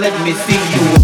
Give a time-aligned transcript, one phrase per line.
[0.00, 0.99] let me see you.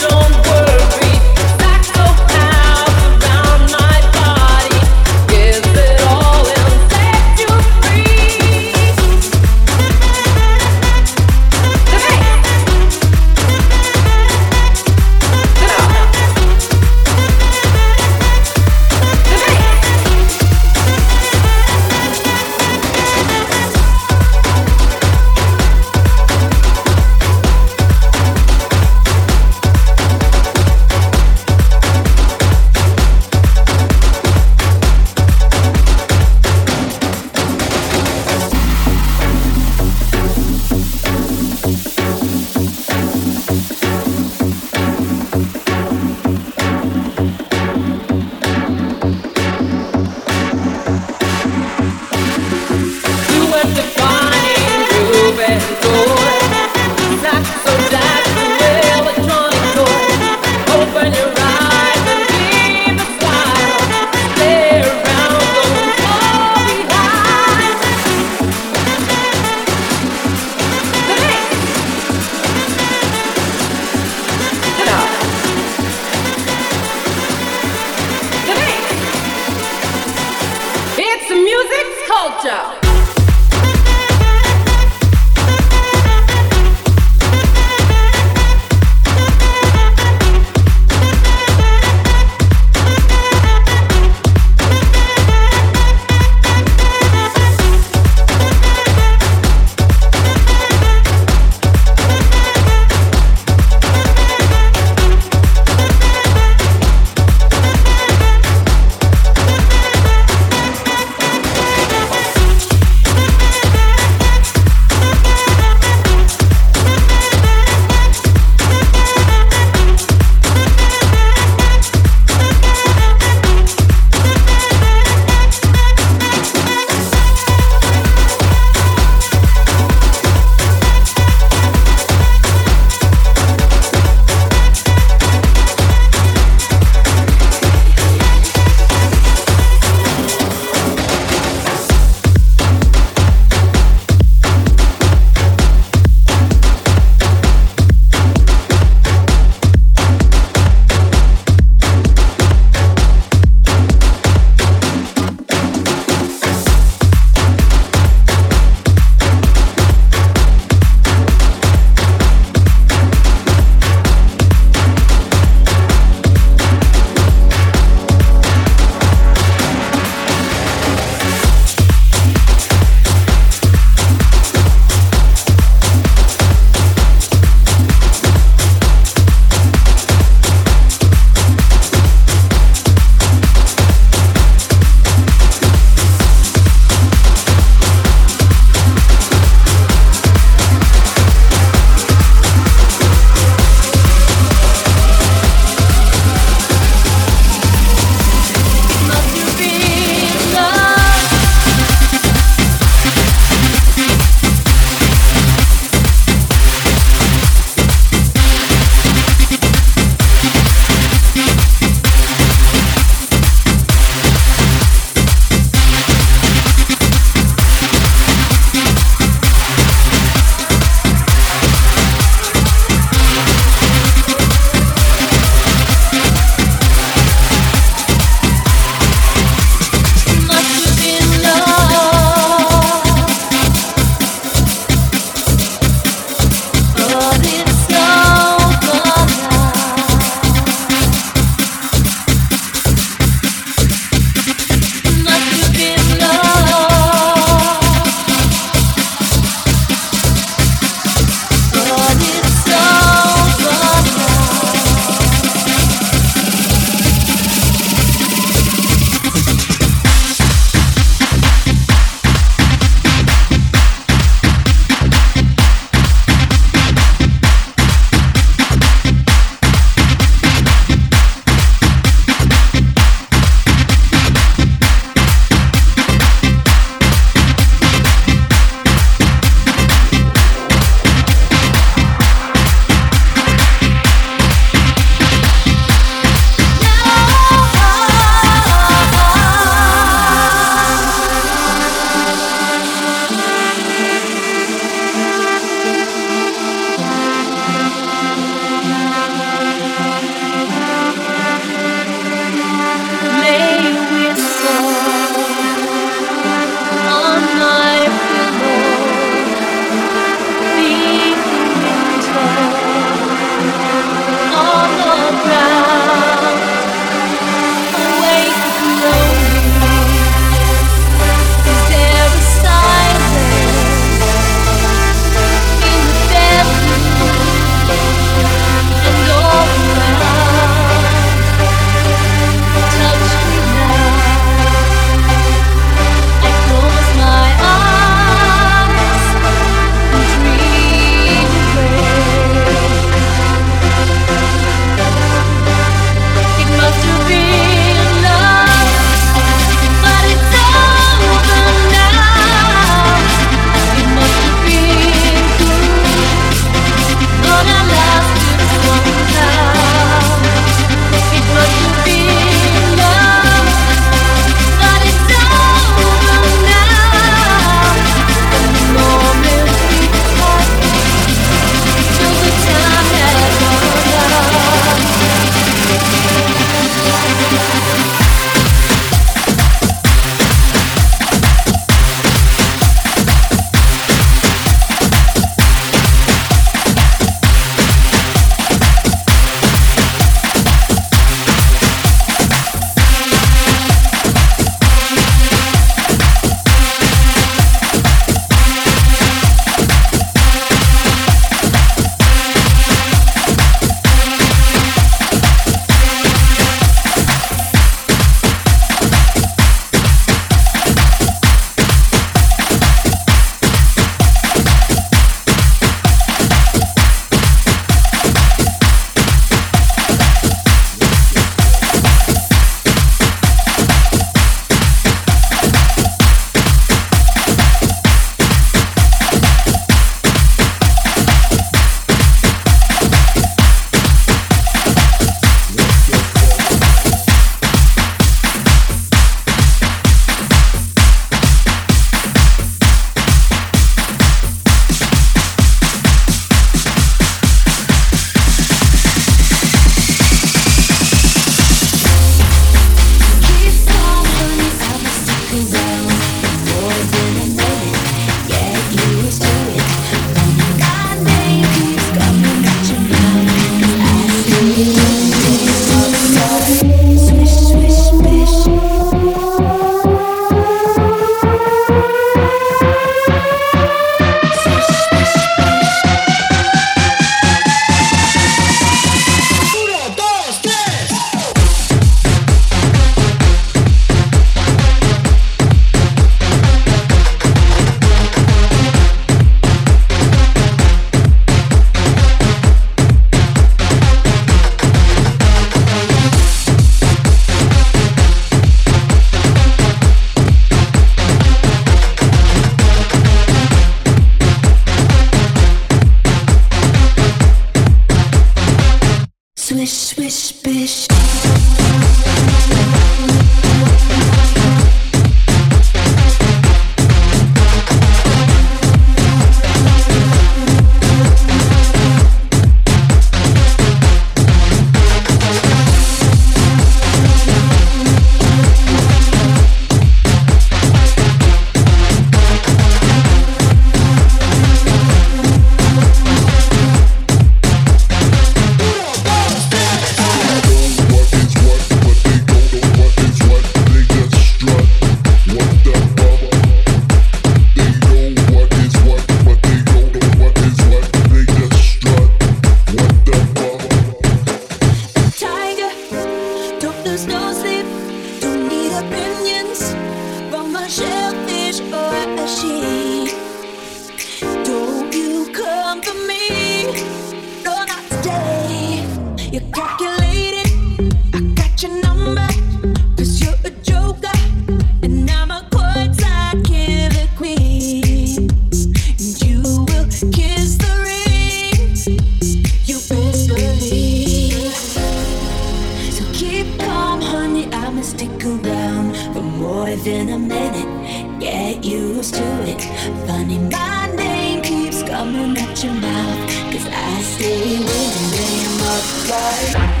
[589.71, 591.39] more than a minute.
[591.39, 592.81] Get used to it.
[593.25, 596.39] Funny my name keeps coming at your mouth.
[596.71, 600.00] Cause I stay with a name of life.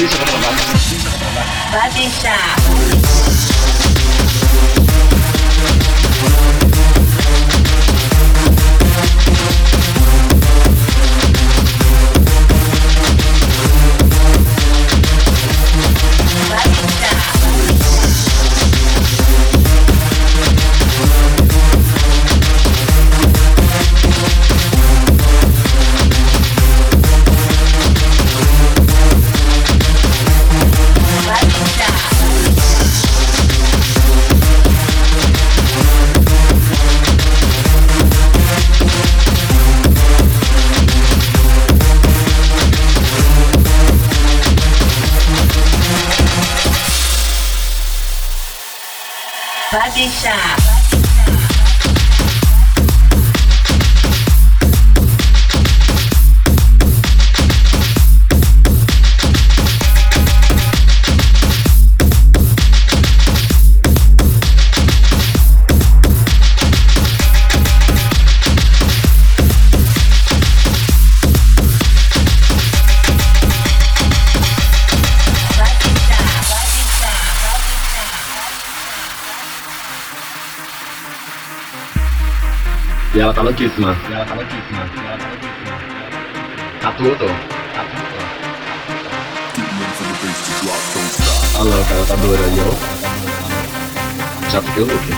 [0.00, 0.08] バー
[1.92, 4.49] ディーシャー
[50.00, 50.59] Shisha.
[83.60, 85.76] kolektifnya segala kolektifnya tá kolektifnya
[86.80, 87.34] satu tuh.
[91.60, 92.72] Halo, kalau dua radio,
[94.48, 95.14] satu dulu, oke.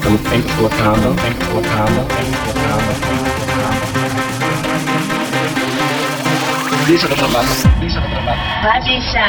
[0.00, 1.36] Kamu pengen kuat kamu, pengen
[1.68, 3.84] kamu, pengen kuat kamu, Deixa kuat kamu.
[6.88, 8.00] Bisa terbang, bisa
[8.64, 9.28] Vai Bisa.